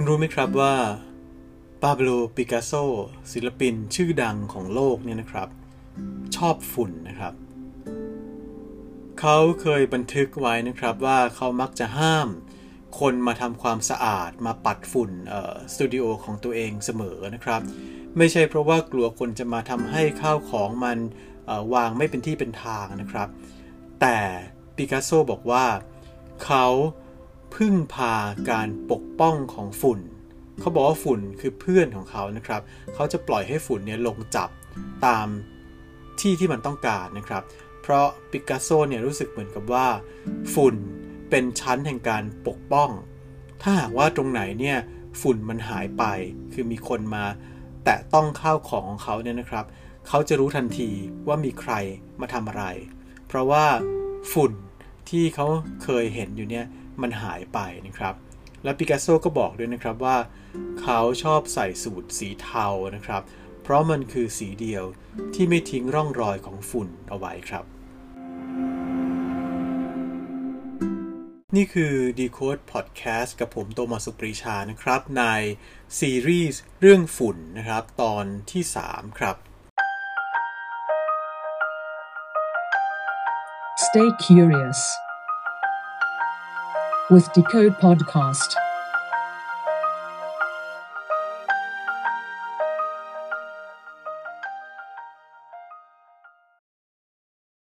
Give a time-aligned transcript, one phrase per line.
[0.00, 0.74] คุณรู้ไหมครับว่า
[1.82, 2.72] ปาโบโลปิกัสโซ
[3.32, 5.48] ศิลปินชื่อดังของโลกเนี่ยนะครับ
[6.36, 7.34] ชอบฝุ่นนะครับ
[9.20, 12.28] เขาเคยบันทึกไว้นะครับว่าเขามักจะห้าม
[13.00, 15.10] คนมาทำความสะอาดมาปัดฝุ่น
[15.72, 17.60] สตูดิโอของตัวเองเสมอนะครับ
[18.18, 20.98] ไม่ใช่เพราะว่ากลัวคนจะมาทำให้ข้าวของมัน
[21.74, 23.28] วางไม่เป็นที่เป็นทางนะครับ
[24.00, 24.18] แต่
[24.76, 25.64] ปิกัสโซบอกว่า
[26.44, 26.66] เขา
[27.54, 28.14] พึ่งพา
[28.50, 30.00] การปกป้องของฝุ่น
[30.60, 32.62] เขาบอกว่าฝุ่นคือเพื่อนของเขานะครับ
[32.94, 34.48] เขาจะปล่อยให้ฝุ่นเนี่ยลงจับ
[35.06, 35.26] ตาม
[36.20, 37.42] ที่ที่มันต้องการนะครับ
[37.82, 39.86] เพราะปิกัสโซเนี่ยรู้สึกเหมือนกับว่า
[40.54, 40.74] ฝุ่น
[41.30, 42.90] เป็นชั้นแห่งการปกป้อง
[43.62, 44.78] ถ้าหากว่าตรงไหนเนี่ย
[45.20, 46.04] ฝุ่นมันหายไป
[46.52, 47.24] คือมีคนมา
[47.84, 49.64] แตะต้องข้าวของของเขาเนี่ยนะครับ
[50.08, 50.90] เขาจะรู้ทันที
[51.26, 51.72] ว่ามีใคร
[52.20, 52.64] มาทำอะไร
[53.26, 53.64] เพราะว่า
[54.32, 54.52] ฝุ่น
[55.10, 55.46] ที่เขา
[55.82, 56.66] เคยเห็นอยู่เนี่ย
[57.02, 58.14] มันหายไปนะครับ
[58.64, 60.16] และปิกัสโซก็บอกด้วยนะครับว่า
[60.80, 63.22] เขาชอบใส่สูตรสีเทานะครับ
[63.62, 64.84] เพราะมันคือสีเดียว
[65.34, 67.64] ที่ไม่ทิ้งร่องรอยของฝุ่นเอาไว้ครับ
[71.56, 75.24] นี่คือ Decode Podcast กับผมโตมาสุปรีชานะครับ ใน
[75.98, 79.36] ซีรีส์เรื่องฝุ่นนะครับ ตอนที่ 3 ครับ
[83.84, 84.80] Stay curious
[87.14, 88.50] with Decode Podcast.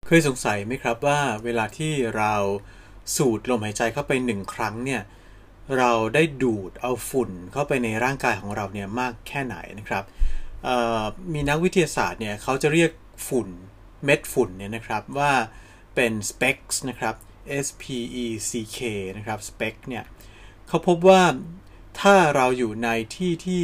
[0.08, 2.34] เคยสงสัยไหมครับว่าเวลาที่เรา
[3.16, 5.02] สูดลมหายใจเข้าไปหนึ่งครั้งเนี่ย
[5.78, 10.04] เราได้ดูดเอาฝุ่นเข้าไปในร่างกายของเราเนี่ยมากแค่ไหนนะครับ
[11.34, 12.92] มีนักวิทยาศาสตร์เนี่ยเขาจะเรียก
[13.28, 13.48] ฝุ่น
[14.06, 15.32] เม็ดฝุ่นเนี่ยนะครับว่า
[15.96, 17.16] เป็น specks นะครับ
[17.66, 17.84] S P
[18.24, 18.80] E C K
[19.18, 20.04] นะครับ spec เนี่ย
[20.68, 21.24] เขาพบว่า
[22.02, 23.62] ถ้าเราอยู่ในที่ที่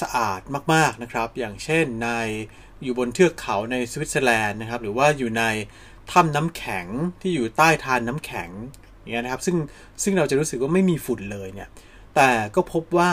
[0.00, 0.40] สะอาด
[0.74, 2.10] มากๆนะครับ อย่างเช่นใน
[2.82, 5.44] อยู่บนเทือกเขาในสวิตเซอร์แลนด์นะครับ หรือว่าอยู่ใน
[6.12, 6.86] ถ้ำน้ำแข็ง
[7.20, 8.50] ที่อยู่ใต้ทานน้ำแข็ง
[9.00, 9.56] อย่างเงี้ยนะครับซึ่ง
[10.02, 11.68] ซึ่งเราจะรู้สึกว่าไม่มีฝุ่นเลยเนี่ย
[12.16, 13.12] แต่ก็พบว่า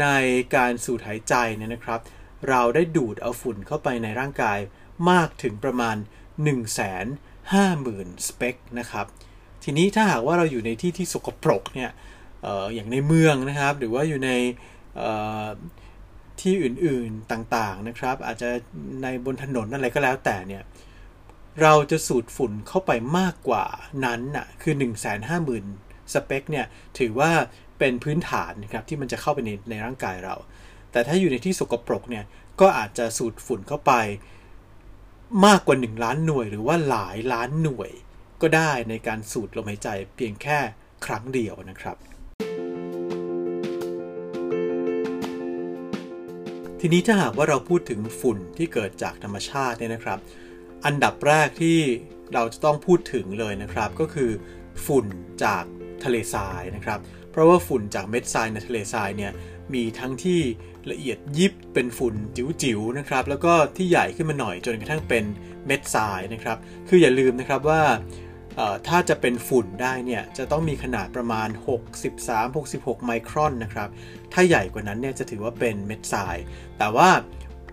[0.00, 0.06] ใน
[0.54, 2.00] การสูดหายใจเนี่ยนะครับ
[2.48, 4.58] เราได้ดูดเอาฝุ่นเข้าไปในร่างกาย
[5.10, 9.06] มากถึงประมาณ1 5 0 0 0 0 สเปกนะครับ
[9.64, 11.90] ทีนี้ถ้าหากว่าเราอยู่ในที่ที่สกปรกเนี่ย
[12.46, 14.30] อออย่างในเมืองนะครับ หรือว่าอยู่ใน
[16.40, 18.48] ที่อื่นๆต่างๆนะครับ อาจจะ
[19.02, 20.62] ในบนถนนอะไรก็แล้วแต่เนี่ย
[21.62, 23.64] เราจะสูดฝุ่นเข้าไปมากกว่า
[24.04, 24.74] นั้นน่ะคือ
[25.44, 26.66] 150,000 สเปคเนี่ย
[26.98, 27.30] ถือว่า
[27.78, 30.34] เป็นพื้นฐานนะครับที่มันจะเข้าไปในในร่างกายเรา
[30.92, 32.24] แต่ถ้าอยู่ในที่สกปรกเนี่ย
[32.60, 33.92] ก็อาจจะสูดฝุ่นเข้าไป
[35.42, 37.90] มากกว่า 1 ล้านหน่วย หรือว่าหลายล้านหน่วย
[38.42, 40.58] ก็ได้ในการสูดลมหายใจเพียงแค่
[41.06, 41.96] ครั้งเดียวนะครับ
[46.80, 50.18] ทีนี้ถ้าหากว่าเราพูดถึงฝุ่นที่เกิดจากธรรมชาติเนี่ยนะครับ
[50.84, 51.78] อันดับแรกที่
[52.34, 54.30] เราจะต้องพูดถึงเลยนะครับ ก็คือ
[54.86, 55.06] ฝุ่น
[55.44, 55.64] จาก
[56.04, 57.00] ทะเลทรายนะครับ
[57.34, 59.32] เพราะว่าฝุ่นจากเม็ดทรายในทะเลทรายเนี่ย
[59.74, 60.40] มีทั้งที่
[60.90, 65.24] ละเอียดยิบเป็นฝุ่นจิ๋วๆนะครับ แล้วก็ที่ใหญ่ขึ้นมาหน่อยจนกระทั่งเป็น
[65.66, 66.58] เม็ดทรายนะครับ
[66.88, 67.82] คืออย่าลืมนะครับว่า
[68.88, 71.48] ถ้าจะเป็นฝุ่นได้เนี่ยจะต้องมีขนาดประมาณ
[72.26, 73.88] 63-66 ไมครอนนะครับ
[74.32, 76.36] ถ้าใหญ่กว่านั้นเนี่ยจะถือว่าเป็นเม็ดทราย
[76.78, 77.10] แต่ว่า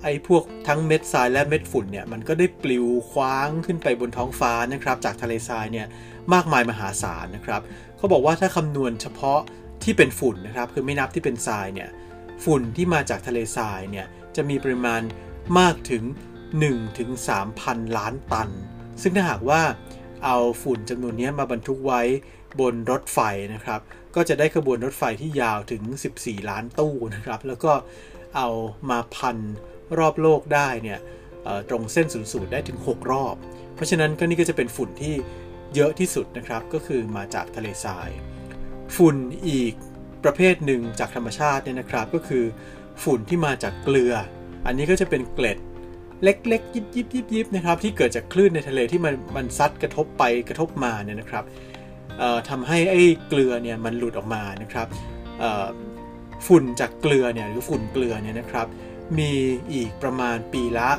[0.03, 5.87] ไอ้พวกทั้งเม็ดทรายและเม็ดฝุ่นเนี่ยมันก็ได้ปลิวคว้างขึ้นไปบนท้องฟ้านะครับ จากทะเลทรายเนี่ย
[6.33, 7.61] มากมายมหาศาลนะครับ
[8.01, 9.39] เขาบอกว่าถ้าคำนวณเฉพาะ
[9.83, 11.89] ที่เป็นฝุ่นนะครับ คือไม่นับที่เป็นทรายเนี่ย
[12.45, 15.01] ฝุ่นที่มาจากทะเลทรายเนี่ย จะมีปริมาณ
[15.59, 16.03] มากถึง
[16.51, 17.09] 1ถึง
[17.53, 18.49] 3,000 ล้านตัน
[19.01, 19.61] ซึ่งถ้าหากว่า
[20.25, 22.01] เอาฝุ่นจำนวนนี้มาบรรทุกไว้
[22.59, 23.19] บนรถไฟ
[23.53, 23.81] นะครับ
[24.15, 25.83] ก็จะได้ขบวนรถไฟที่ยาวถึง
[26.15, 27.73] 14 ล้านตู้นะครับ แล้วก็
[28.35, 28.47] เอา
[28.89, 29.37] มาพัน
[29.97, 30.99] รอบโลกได้เนี่ย
[31.69, 33.35] ตรงเส้นศูนย์สูตรได้ถึง 6 รอบ
[33.75, 35.15] เพราะฉะนั้นก็นี่ก็จะเป็นฝุ่นที่
[35.75, 38.09] เยอะที่สุดนะครับก็คือมาจากทะเลทราย
[38.95, 39.15] ฝุ่น
[39.47, 39.73] อีก
[40.23, 42.43] ประเภทหนึ่งจากธรรมชาติเนี่ยนะครับ ก็คือ
[43.03, 44.13] ฝุ่นที่มาจากเกลือ
[44.65, 45.57] อันนี้ก็จะเป็นเกล็ด
[46.23, 51.43] เล็กๆ ยิบยิบยิบยิบนะครับที่เกิดจากคลื่นในทะเลที่มันมันซัดกระทบไปกระทบมาเนี่ยนะครับ
[52.49, 54.87] ทำให้ไอ้เกลือเนี่ยมันหลุดออกมานะครับ
[56.47, 58.67] ฝุ่นจากเกลือเนี่ยหรือฝุ่นเกลือเนี่ยนะครับ
[59.19, 59.33] มี
[59.73, 60.89] อีกประมาณปีละ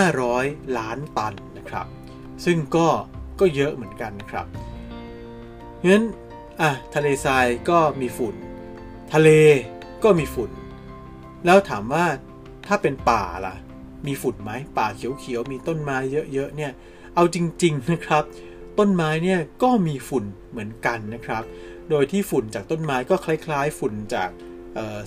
[0.00, 1.86] 500 ล้านตันนะครับ
[2.44, 2.88] ซึ่งก็
[3.40, 4.46] ก็เยอะเหมือนกันครับ
[5.86, 6.02] งั้น
[6.60, 8.34] อะทะเลทรายก็มีฝุ่น
[9.12, 9.28] ทะเล
[10.04, 10.50] ก็มีฝุ่น
[11.46, 12.06] แล้วถามว่า
[12.66, 13.54] ถ้าเป็นป่าล่ะ
[14.06, 15.98] มีฝุ่นไหมป่าเขียวๆมีต้นไม้
[16.32, 16.72] เยอะๆเนี่ย
[17.14, 18.24] เอาจริงๆนะครับ
[18.78, 21.42] ต้นไม้เนี่ยก็มีฝุ่นเหมือนกันนะครับ
[21.90, 24.30] โดยที่ฝุ่นจากต้นไม้ก็คล้าย ๆ ฝุ่นจาก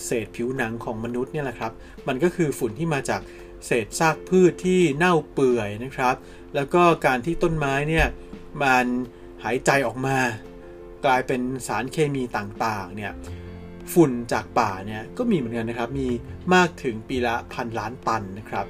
[0.06, 1.72] เศษผิวหนังของมนุษย์เนี่ยแหละครับ
[2.08, 3.22] มันก็คือฝุ่นที่มาจาก
[3.66, 6.16] เศษซากพืชที่เน่าเปื่อยนะครับ
[6.56, 8.08] แล้วก็การที่ต้นไม้เนี่ย
[8.64, 8.86] มัน
[9.44, 10.18] หายใจออกมา
[11.06, 13.12] กลายเป็นสารเคมีต่างๆเนี่ย
[13.94, 16.08] ฝุ่นจากป่าเนี่ยก็มีเหมือนกันนะครับ มี
[16.54, 18.66] มากถึงปีละพันล้านตันนะครับ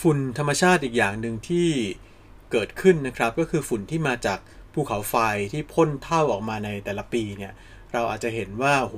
[0.00, 1.68] ฝุ่นธรรมชาติอีกอย่างหนึ่งที่
[2.52, 4.38] เกิดขึ้นนะครับ ก็คือฝุ่นที่มาจาก
[4.72, 5.16] ภูเขาไฟ
[5.52, 7.52] ที่พ่นเท่าออกมาในแต่ละปีเนี่ย
[7.92, 8.96] เราอาจจะเห็นว่าโห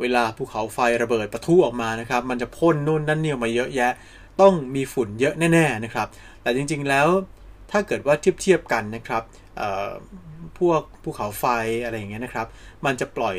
[0.00, 3.92] เวลาภูเขาไฟระเบิดปะทุออกมานะครับ มันจะพ่นนู่นนั่นเนี่ยมาเยอะแยะ
[4.40, 6.08] ต้องมีฝุ่นเยอะแน่ๆนะครับ
[6.42, 7.08] แต่จริงๆแล้ว
[7.70, 9.22] ถ้าเกิดว่าเทียบเทียบกันนะครับ
[10.58, 11.44] พวกภูเขาไฟ
[11.84, 12.46] อะไรอย่างเงี้ยนะครับ
[12.84, 13.36] มันจะปล่อย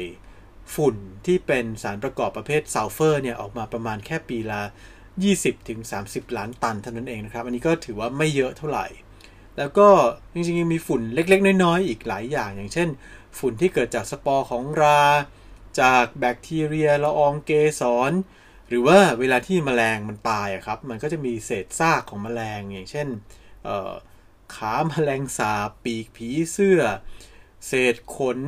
[0.76, 0.96] ฝุ่น
[1.26, 4.62] ที่เป็นสารประกอบประเภทซัลเฟอร์เนี่ยออกมาประมาณแค่ปีละ
[5.30, 8.88] 20-30 ล้านตันเท่านั้นเองนะครับ อันนี้ก็ถือว่าไม่เยอะเท่าไหร่
[9.58, 9.88] แล้วก็
[10.34, 12.90] จริงๆยังมีฝุ่นเล็กๆ น้อยๆ อีกหลายอย่าง อย่างเช่น
[13.40, 15.02] ฝุ่นที่เกิดจากสปอร์ของรา
[15.82, 17.52] จากแบคทีเรียละอองเก
[17.82, 18.12] สร
[18.68, 23.08] หรือว่าเวลาที่แมลงมันตายอะครับ มันก็จะมีเศษซากของแมลงอย่างเช่น
[24.56, 26.82] ขาแมลงสาบปีกผีเสื้อ
[27.68, 28.40] เศษขน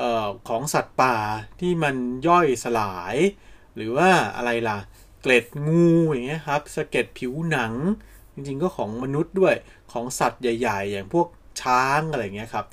[0.00, 1.16] ออของสัตว์ป่า
[1.60, 1.96] ที่มัน
[2.28, 3.16] ย่อยสลาย
[3.76, 4.78] หรือว่าอะไรล่ะ
[5.20, 7.72] เกล็ดงูอย่างเงี้ยครับสะเก็ดผิวหนัง
[8.34, 9.54] จริงๆก็ของมนุษย์ด้วย
[9.92, 11.28] ของสัตว์ใหญ่ ๆ อย่างพวก
[11.62, 12.66] ช้างอะไรเงี้ยครับ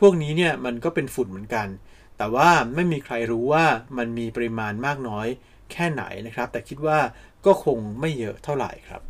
[0.00, 1.68] พวกนี้เนี่ยมันก็เป็นฝุ่นเหมือนกัน
[2.16, 3.64] แต่ว่าไม่มีใครรู้ว่า
[3.98, 5.26] มันมีปริมาณมากน้อย
[5.72, 6.98] แค่ไหนนะครับ แต่คิดว่า
[7.46, 9.02] ก็คงไม่เยอะเท่าไหร่ครับ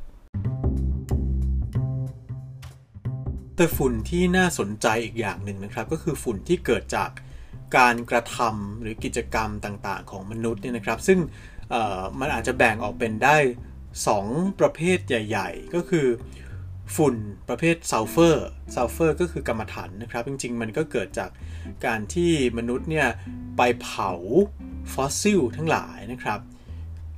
[3.57, 7.11] แต่ฝุ่นที่น่าสนใจอีกอย่างหนึ่งนะครับ ก็คือฝุ่นที่เกิดจาก
[7.77, 11.19] การกระทำหรือกิจกรรมต่างๆ ของมนุษย์เนี่ยนะครับ ซึ่ง
[12.21, 13.37] มันอาจจะแบ่งออกเป็นได้
[13.99, 16.07] 2 ประเภทใหญ่ ๆ ก็คือ
[16.95, 17.15] ฝุ่น
[17.49, 21.31] ประเภทซัลเฟอร์ซัลเฟอร์ก็คือกำมะถันนะครับ จริง ๆ มันก็เกิดจาก
[21.87, 23.09] การที่มนุษย์เนี่ย
[23.57, 24.13] ไปเผา
[24.93, 26.41] ฟอสซิลทั้งหลายนะครับ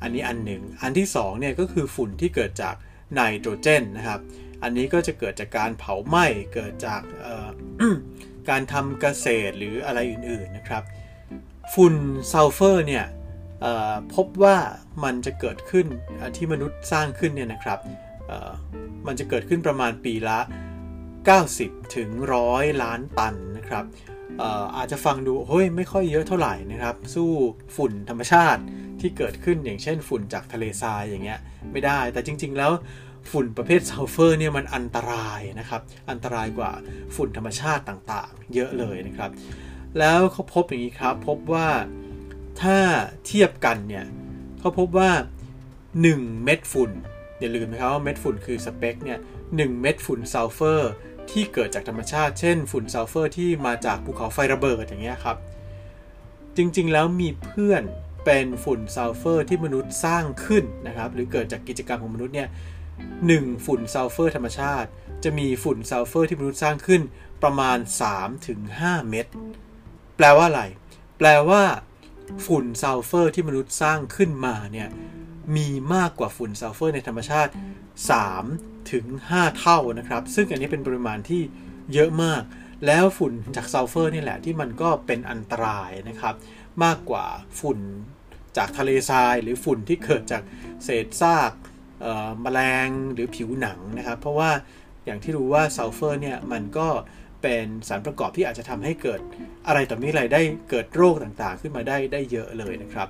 [0.03, 2.75] อันนี้อันหนึ่ง อันที่2เนี่ยก็คือฝุ่นที่เกิดจาก
[3.15, 4.21] ไนโตรเจนนะครับ
[4.63, 7.03] อันนี้ก็จะเกิดจากการเผาไหม้เกิดจาก
[8.49, 10.83] การทำเกษตรหรืออะไรอื่นๆนะครับ
[11.75, 11.95] ฝุ่น
[12.33, 13.05] ซัลเฟอร์เนี่ย
[14.15, 14.57] พบว่า
[15.05, 15.87] มันจะเกิดขึ้น
[16.37, 17.79] ที่มนุษย์สร้างขึ้นเนี่ยนะครับ
[19.07, 20.39] มันจะเกิดขึ้นประมาณปีละ
[21.17, 23.85] 90 ถึงร้อยล้านตันนะครับ
[24.77, 27.31] อาจจะฟังดูเฮ้ยไม่ค่อยเยอะเท่าไหร่นะครับ สู้
[27.77, 28.63] ฝุ่นธรรมชาติ
[29.01, 31.41] ที่เกิดขึ้นอย่างเช่นฝุ่นจากทะเลทรายอย่างเงี้ย
[31.73, 32.73] ไม่ได้แต่จริง ๆ แล้ว
[33.31, 36.73] ฝุ่นประเภทซัลเฟอร์เนี่ยมันอันตรายนะครับ อันตรายกว่า
[37.15, 39.31] ฝุ่นธรรมชาติต่างๆ เยอะเลยนะครับ
[39.99, 41.69] แล้วเขาพบอย่างนี้ครับ พบว่า
[42.63, 42.79] ถ้า
[43.27, 44.05] เทียบกันเนี่ย
[44.61, 45.11] เขาพบว่า
[45.79, 46.91] 1 เม็ดฝุ่น
[47.41, 49.19] อย่าลืมนะครับว่าเม็ดฝุ่นคือสเปกเนี่ย
[49.55, 50.93] หเม็ดฝุ่นซัลเฟอร์
[51.31, 55.37] ที่เกิดจากธรรมชาติ เช่น ฝุ่นซัลเฟอร์ที่มาจากภูเขาไฟระเบิดอย่างเงี้ยครับ
[56.57, 57.83] จริงๆแล้วมีเพื่อน
[58.25, 62.49] เป็นฝุ่นซัลเฟอร์ที่มนุษย์สร้างขึ้นนะครับหรือเกิดจากกิจกรรมของมนุษย์เนี่ย
[63.07, 64.89] 1ฝุ่นซัลเฟอร์ธรรมชาติ
[65.25, 67.03] จะมีฝุ่นซัลเฟอร์ที่มนุษย์สร้างขึ้น
[67.43, 67.79] ประมาณ
[68.45, 69.27] 3-5 เม็ด
[70.17, 70.63] แปลว่าอะไร
[71.19, 71.63] แปลว่า
[72.47, 74.89] ฝุ่นซัลเฟอร์ที่มนุษย์สร้างขึ้นมาเนี่ย
[75.57, 77.53] มีมากกว่าฝุ่นซัลเฟอร์ในธรรมชาติ
[78.21, 81.43] 3 ถึง 5 เท่านะครับ ซึ่งอันนี้เป็นปริมาณที่
[81.95, 82.43] เยอะมาก
[82.87, 86.35] แล้วฝุ่นจากซัลเฟอร์นี่แหละที่มันก็เป็นอันตรายนะครับ
[86.85, 87.27] มากกว่า
[87.61, 87.79] ฝุ่น
[88.57, 90.43] จากทะเลทราย หรือฝุ่นที่เกิดจาก
[90.85, 91.53] เศษซาก
[92.43, 94.51] แมลงหรือผิวหนังนะครับ เพราะว่า
[95.05, 96.89] อย่างที่รู้ว่าซัลเฟอร์เนี่ยมันก็
[97.43, 99.21] เป็นสารประกอบที่อาจจะทำให้เกิด
[99.67, 100.41] อะไรต่อมีอะไรได้
[100.71, 103.09] เกิดโรคต่างๆ ขึ้นมาได้ได้เยอะเลยนะครับ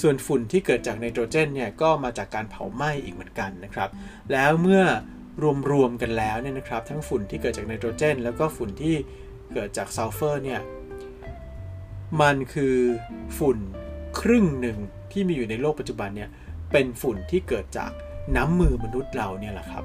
[0.00, 3.88] ส่วนฝุ่นที่เกิดจากไนโตรเจนเนี่ยก็มาจากการเผาไหม้อีกเหมือนกันนะครับ
[4.32, 4.82] แล้วเมื่อ
[5.70, 8.94] รวมๆกันแล้วเนี่ยนะครับทั้งฝุ่นที่เกิดจากไนโตรเจน แล้วก็ฝุ่นที่
[9.52, 10.60] เกิดจากซัลเฟอร์เนี่ย
[12.20, 12.76] มันคือ
[13.38, 13.58] ฝุ่น
[14.20, 14.78] ครึ่งหนึ่ง
[15.12, 16.30] ที่มีอยู่ในโลกปัจจุบันเนี่ย
[16.72, 17.90] เป็นฝุ่นที่เกิดจาก
[18.36, 19.84] น้ำมือมนุษย์เราเนี่ยแหละครับ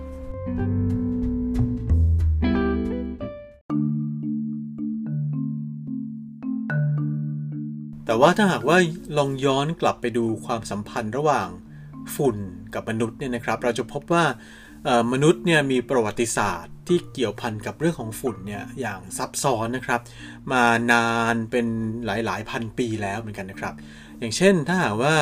[8.08, 8.78] แต่ว่าถ้าหากว่า
[9.18, 11.50] ลองย้อนกลับไปดูความสัมพันธ์ระหว่าง
[12.16, 12.38] ฝุ่น
[12.74, 14.26] กับมนุษย์เนี่ยนะครับ เราจะพบว่า
[15.14, 20.02] มนุษย์เนี่ยมีประวัติศาสตร์ที่เกี่ยวพันกับเรื่องของฝุ่นเนี่ยอย่างซับซ้อนนะครับ
[20.52, 21.68] มานานเป็น
[22.06, 23.74] หลายๆ พันปีแล้วเหมือนกันนะครับ
[24.20, 25.16] อย่างเช่นถ้าหากว่า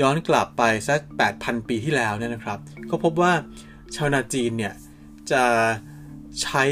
[0.00, 1.00] ย้อนกลับไปสัก
[1.34, 2.58] 8,000 ปีที่แล้วเนี่ยนะครับ
[2.90, 3.32] ก็พบว่า
[3.96, 4.74] ชาวนาจีนเนี่ย
[5.32, 5.44] จะ
[6.42, 6.64] ใช้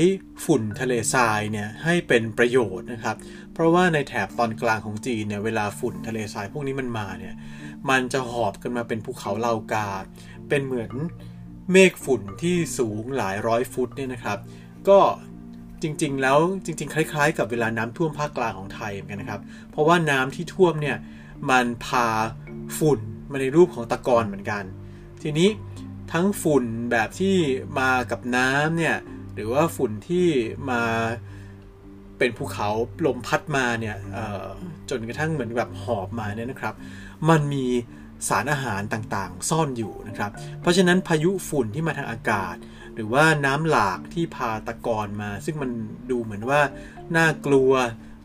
[0.44, 3.16] ฝุ่นทะเลทรายเนี่ยให้เป็นประโยชน์นะครับ
[3.56, 7.34] เพราะว่าในแถบตอนกลางของจีนเนี่ยเวลาฝุ่นทะเลทรายพวกนี้มันมาเนี่ย
[7.90, 9.90] มันจะหอบกันมาเป็นภูเขาเลากา
[10.48, 10.92] เป็นเหมือน
[11.72, 14.38] เมฆฝุ่นที่สูงหลายร้อยฟุตเนี่ยนะครับ
[14.88, 14.98] ก็
[15.82, 20.96] จริงๆ แล้วจริง ๆ คล้าย ๆ กับเวลาน้ำท่วมภาคกลางของไทยเหมือนกันนะครับ เพราะว่าน้ำที่ท่วมเนี่ย
[21.50, 22.08] มันพา
[22.78, 24.62] ฝุ่นมาในรูปของตะกอนเหมือนกัน
[25.22, 25.48] ทีนี้
[26.12, 27.36] ทั้งฝุ่นแบบที่
[27.80, 28.96] มากับน้ำเนี่ย
[29.34, 30.28] หรือว่าฝุ่นที่
[30.70, 30.82] มา
[32.18, 32.68] เป็นภูเขา
[33.06, 33.96] ลมพัดมาเนี่ย
[34.90, 36.74] จนกระทั่งเหมือนแบบหอบมาเนี่ยนะครับ
[37.28, 37.66] มันมี
[38.28, 40.30] สารอาหารต่างๆ ซ่อนอยู่นะครับ
[40.60, 42.56] เพราะฉะนั้นพายุฝุ่นที่มาทางอากาศ
[42.94, 45.70] หรือว่าน้ำหลากที่พาตะกอนมา ซึ่งมัน
[46.10, 46.60] ดูเหมือนว่า
[47.16, 47.72] น่ากลัว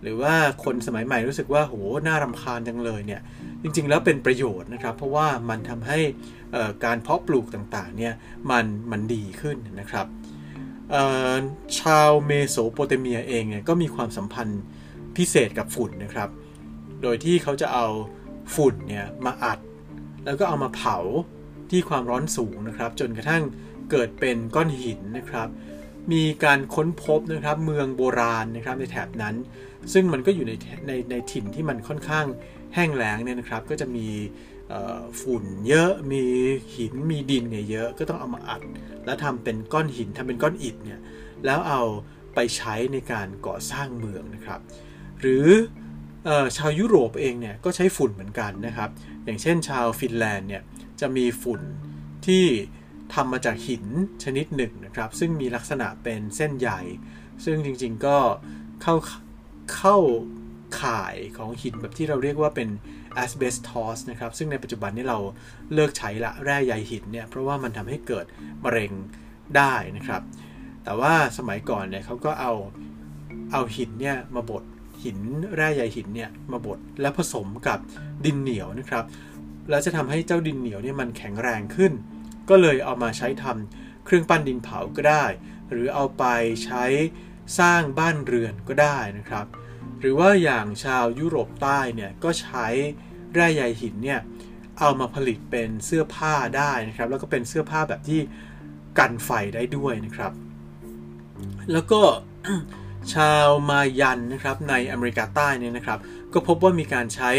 [0.04, 1.76] หรือว่าคนสมัยใหม่รู้สึกว่าโห
[2.08, 3.22] น่ารำคาญจังเลยเนี่ย
[3.62, 6.00] จริงๆแล้วเป็นประโยชน์นะครับ เพราะว่ามันทำให้
[6.86, 8.14] การเพาะปลูกต่างๆเนี่ย
[8.52, 10.06] มันมันดีขึ้นนะครับ
[11.80, 14.62] ชาวเมโสโปเตเมียเองเนี่ยก็มีความสัมพันธ์
[15.18, 16.30] พิเศษกับฝุ่นนะครับ
[17.02, 17.88] โดยที่เขาจะเอา
[18.56, 19.60] ฝุ่นเนี่ยมาอัด
[20.26, 20.98] แล้วก็เอามาเผา
[21.70, 23.44] ที่ความร้อนสูงนะครับ จนกระทั่ง
[23.92, 25.48] เกิดเป็นก้อนหินนะครับ
[26.12, 29.36] มีการค้นพบนะครับเมืองโบราณนะครับในแถบนั้น
[29.94, 30.52] ซึ่งมันก็อยู่ใน
[30.88, 32.26] ในในถิ่นที่มันค่อนข้าง
[32.76, 34.08] แห้งแล้งเนี่ยนะครับ ก็จะมี
[35.22, 36.24] ฝุ่นเยอะมี
[36.76, 38.62] หินมีดินเนี่ยเยอะก็ต้องเอามาอัด
[39.06, 41.00] แล้วทำเป็นก้อนหินทำเป็นก้อนอิฐเนี่ย
[41.46, 41.82] แล้วเอา
[42.36, 44.60] ไปใช้ในการก่อสร้างเมืองนะครับ
[45.20, 45.48] หรือ
[46.28, 48.90] อชาวยุโรปเองเนี่ยก็ใช้ฝุ่นเหมือนกันนะครับ
[49.26, 50.64] อย่างเช่นชาวฟินแลนด์เนี่ย
[51.02, 51.62] จะมีฝุ่น
[52.26, 52.46] ที่
[53.14, 53.86] ทำมาจากหิน
[54.24, 56.82] ชนิดหนึ่งนะครับ ซึ่งมีลักษณะเป็นเส้นใหญ่
[57.44, 58.18] ซึ่งจริงๆก็
[58.82, 58.96] เข้า
[59.76, 59.98] เข้า
[60.82, 62.70] ข่ายของหินแบบที่เราเรียกว่าเป็น
[63.24, 65.20] asbestos นะครับซึ่งในปัจจุบันนี้เรา
[65.74, 68.26] เลิกใช้ละแร่ใยหินเนี่ยเพราะว่ามันทำให้เกิด
[68.64, 68.92] มะเร็ง
[69.58, 70.22] ได้นะครับ
[70.84, 72.54] แต่ว่าสมัยก่อนเนี่ยเขาก็เอา
[73.52, 74.64] เอาหินเนี่ยมาบด
[75.04, 75.20] หิน
[75.56, 77.80] แร่ใยหินเนี่ยมาบดแล้วผสมกับ
[78.26, 79.04] ดินเหนียวนะครับ
[79.70, 81.92] แล้วจะทำให้เจ้าดินเหนียวเนี่ยมันแข็งแรงขึ้น
[82.50, 85.26] ก็เลยเอามาใช้ทำเครื่องปั้นดินเผาก็ได้
[85.70, 86.24] หรือเอาไป
[86.66, 86.84] ใช้
[87.60, 89.46] สร้างบ้านเรือนก็ได้นะครับ
[90.02, 92.68] หรือว่าอย่างชาวยุโรปใต้เนี่ยก็ใช้
[93.34, 94.20] แร่ใยหินเนี่ย
[94.80, 98.20] เอามาผลิตเป็นเสื้อผ้าได้นะครับ แล้วก็เป็นเสื้อผ้าแบบที่
[99.00, 100.32] กันไฟได้ด้วยนะครับ
[101.72, 102.02] แล้วก็
[103.14, 106.00] ชาวมายันนะครับในอเมริกาใต้เนี่ยนะครับ
[106.34, 107.32] ก็พบว่ามีการใช้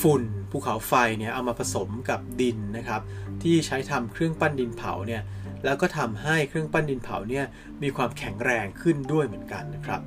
[0.00, 3.02] ฝุ่นภูเขาไฟเนี่ยเอามาผสมกับดินนะครับ
[3.42, 5.22] ที่ใช้ทำเครื่องปั้นดินเผาเนี่ย
[5.64, 7.44] แล้วก็ทำให้เครื่องปั้นดินเผาเนี่ย
[7.82, 10.00] มีความแข็งแรงขึ้นด้วยเหมือนกันนะครับ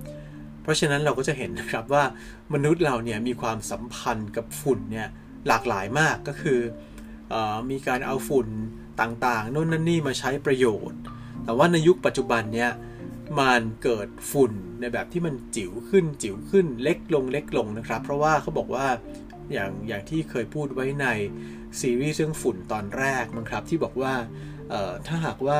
[0.71, 2.03] ราะฉะนั้นเราก็จะเห็นนะครับว่า
[2.53, 5.07] มนุษย์เราเนี่ยมีความสัมพันธ์กับฝุ่นเนี่ย
[5.47, 6.59] หลากหลายมากก็คือ
[7.33, 7.35] อ
[7.71, 8.47] มีการเอาฝุ่น
[9.01, 10.99] ต่างๆโน่นนั่นนี่มาใช้ประโยชน์
[11.43, 12.71] แต่ว่าในยุคปัจจุบันเนี่ย
[13.39, 18.87] มันเกิดฝุ่นในแบบที่มันจิ๋วขึ้นจิ๋วขึ้นเล็กลงเล็กลงนะครับ เพราะว่าเขาบอกว่า
[19.53, 21.07] อย่างอย่างที่เคยพูดไว้ใน
[21.79, 24.13] ซีรีส์เรื่องฝุ่นตอนแรกมั้งครับที่บอกว่า
[25.07, 25.55] ถ้าหากว่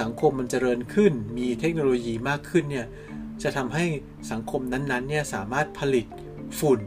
[0.00, 2.86] สังคมมันเจริญขึ้นมีเทคโนโลยีมากขึ้นเนี่ย
[3.42, 3.84] จะทำให้
[4.32, 6.06] สังคมนั้นๆเนี่ยสามารถผลิต
[6.60, 6.80] ฝุ่น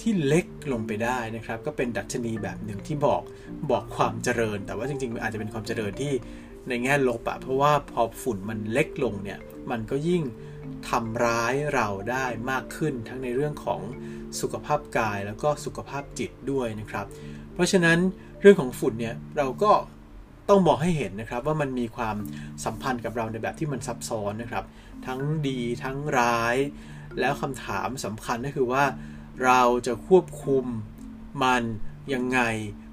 [0.00, 3.22] ที่เล็กลงไปได้นะครับ ก็เป็นดัชนีแบบหนึ่งที่บอก
[3.70, 6.12] บอกความเจริญ แต่ว่าจริงๆอาจจะเป็นความเจริญที่
[6.68, 9.38] ในแง่ลบอะเพราะว่าพอฝุ่นมันเล็กลงเนี่ย
[9.70, 10.22] มันก็ยิ่ง
[10.88, 13.80] ทำร้ายเราได้มากขึ้นทั้งในเรื่องของ
[14.40, 17.06] สุขภาพกายแล้วก็สุขภาพจิตด้วยนะครับ
[17.54, 17.98] เพราะฉะนั้น
[18.40, 19.72] เรื่องของฝุ่นเนี่ยเราก็
[20.48, 22.16] ต้องบอกให้เห็นนะครับว่ามันมีความ
[22.64, 24.64] สัมพันธ์กับเราในแบบที่มันซับซ้อนนะครับ
[25.06, 26.56] ทั้งดีทั้งร้าย
[27.20, 28.84] แล้วคำถามสำคัญก็คือว่า
[29.44, 30.64] เราจะควบคุม
[31.42, 31.62] มัน
[32.14, 32.40] ยังไง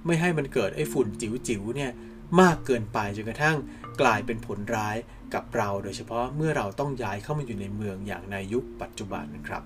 [0.05, 1.91] ไม่ให้มันเกิดไอ้ฝุ่นจิ๋วๆเนี่ย
[2.41, 3.57] มากเกินไปจนกระทั่ง
[4.01, 4.97] กลายเป็นผลร้าย
[5.33, 9.63] กับเรา โดยเฉพาะเมื่อเราต้องย้ายเข้ามาอยู่ในเมืองอย่างในยุคปัจจุบันนะครับ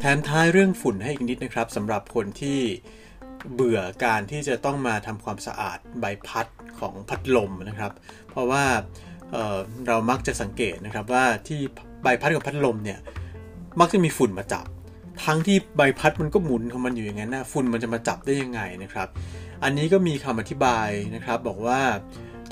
[0.00, 2.60] แถมท้ายเรื่องฝุ่นให้อีกนิดนะครับสำหรับคนที่
[3.54, 6.46] เบื่อการที่จะต้องมาทำความสะอาดใบพัด
[6.80, 7.92] ของพัดลมนะครับ
[8.30, 8.64] เพราะว่า
[9.30, 11.60] เเรามักจะสังเกตนะครับว่าที่
[12.02, 12.98] ใบพัดของพัดลมเนี่ย
[13.80, 14.66] มักจะมีฝุ่นมาจับ
[15.24, 19.08] ทั้งที่ใบพัดมันก็หมุนของมันอยู่อย่างนั้นนะฝุ่นมันจะมาจับได้ยังไงนะครับ
[19.62, 21.80] อันนี้ก็มีคำอธิบายนะครับ บอกว่า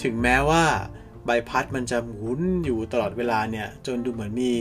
[0.03, 0.63] ถึงแม้ว่า
[1.27, 4.53] ใบพัดมันจะหมุนอยู่ตลอดเวลาเนี่ยจนดูเหมือนมี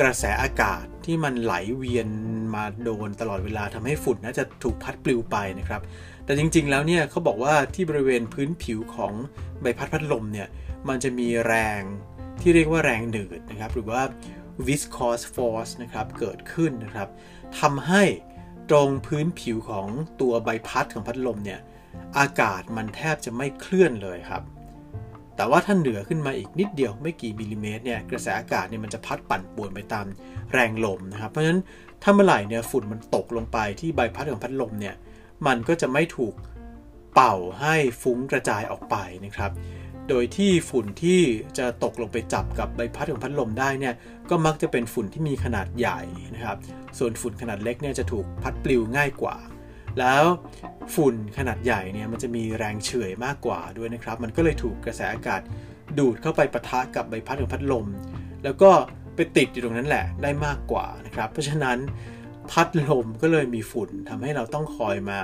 [0.00, 2.08] กระแสอากาศที่มันไหลเวียน
[2.54, 5.80] มาโดนตลอดเวลาทำให้ฝุ่นน่าจะถูกพัดปลิวไปนะครับ
[6.24, 9.12] แต่จริงๆแล้วเนี่ยเขาบอกว่าที่บริเวณพื้นผิวของ
[9.60, 10.48] ใบพัดพัดลมเนี่ย
[10.88, 11.82] มันจะมีแรง
[12.40, 14.02] ที่เรียกว่าแรงหนืดนะครับ หรือว่า
[14.66, 17.08] viscous force นะครับเกิดขึ้นนะครับ
[17.60, 18.02] ทำให้
[18.70, 19.86] ตรงพื้นผิวของ
[20.20, 21.60] ตัวใบพัดของพัดลมเนี่ย
[22.18, 24.42] อากาศมันแทบจะไม่เคลื่อนเลยครับ
[25.40, 30.06] แต่ว่าถ้าเหนือขึ้นมาอีกนิดเดียวไม่กี่มิลลิเมตรเนี่ยกระแสอากาศเนี่ยมันจะพัดปั่นป่วนไปตาม
[30.52, 31.60] แรงลมนะครับ เพราะฉะนั้น
[32.02, 34.94] ถ้าเมื่อไหร่เนี่ยฝุ่นมันตกลงไปที่ใบพัดของพัดลมเนี่ย
[35.46, 36.34] มันก็จะไม่ถูก
[37.14, 39.50] เป่าให้ฟุ้งกระจายออกไปนะครับ
[40.08, 41.20] โดยที่ฝุ่นที่
[41.58, 43.94] จะตกลงไปจับกับใบพัดของพัดลมได้เนี่ย
[44.30, 46.00] ก็มักจะเป็นฝุ่นที่มีขนาดใหญ่
[46.34, 46.58] นะครับ
[46.98, 49.36] ส่วนฝุ่นขนาดเล็กเนี่ยจะถูกพัดปลิวง่ายกว่า
[49.98, 50.22] แล้ว
[50.94, 55.40] ฝุ่นขนาดใหญ่เนี่ยมันจะมีแรงเฉื่อยมากกว่าด้วยนะครับ มันก็เลยถูกกระแสอากาศ
[55.98, 57.86] ดูดเข้าไปปะทะกับใบพัดของพัดลม
[58.44, 58.70] แล้วก็
[59.14, 61.78] ไปติดอยู่ตรงนั้นแหละได้มากกว่านะครับ เพราะฉะนั้น
[62.50, 65.20] พัดลมก็เลยมีฝุ่นทำให้เราต้องคอยมา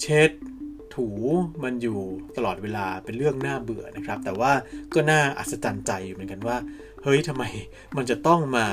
[0.00, 0.30] เช็ด
[0.94, 1.08] ถู
[1.64, 2.00] มันอยู่
[2.36, 4.52] ตลอดเวลาเป็นเรื่องน่าเบื่อนะครับ แต่ว่า
[4.94, 6.56] ก็น่าอัศจรรย์ใจอยู่เหมือนกันว่า
[7.02, 7.44] เฮ้ยทำไม
[7.96, 8.66] มันจะต้องมา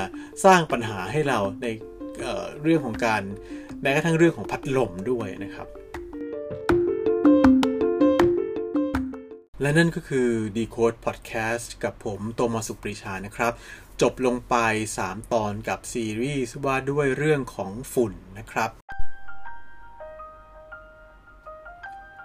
[0.44, 1.66] สร้างปัญหาให้เราใน
[2.20, 3.22] เเรื่องของการ
[3.80, 5.68] แม้กระทั่งเรื่องของพัดลมด้วยนะครับ
[9.60, 13.52] และนั่นก็คือ Decode Podcast กับผมโตมาสุปรีชานะครับ
[14.02, 14.56] จบลงไป
[14.98, 18.70] 3 ตอนกับซีรีส์ว่าด้วยเรื่องของฝุ่นนะครับ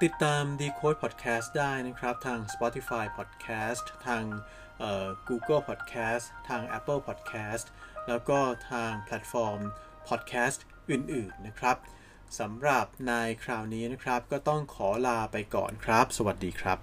[0.03, 4.23] ติดตาม Decode Podcast ได้นะครับ ทาง Spotify Podcast ทาง
[5.27, 7.65] Google Podcast ทาง Apple Podcast
[8.07, 8.39] แล้วก็
[8.71, 9.59] ทางแพลตฟอร์ม
[10.07, 11.77] Podcast อื่น ๆ นะครับ
[12.39, 16.79] สำหรับในคราวนี้นะครับ ก็ต้องขอลาไปก่อนครับ สวัสดีครับ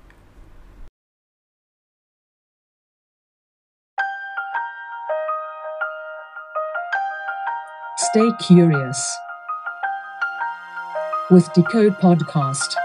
[8.06, 9.00] Stay curious
[11.32, 12.83] with Decode Podcast.